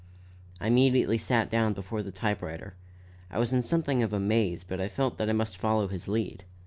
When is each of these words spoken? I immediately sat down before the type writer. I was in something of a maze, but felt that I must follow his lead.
I 0.59 0.65
immediately 0.65 1.19
sat 1.19 1.51
down 1.51 1.73
before 1.73 2.01
the 2.01 2.09
type 2.11 2.41
writer. 2.41 2.73
I 3.29 3.37
was 3.37 3.53
in 3.53 3.61
something 3.61 4.01
of 4.01 4.11
a 4.13 4.19
maze, 4.19 4.63
but 4.63 4.79
felt 4.91 5.19
that 5.19 5.29
I 5.29 5.33
must 5.33 5.57
follow 5.57 5.89
his 5.89 6.07
lead. 6.07 6.43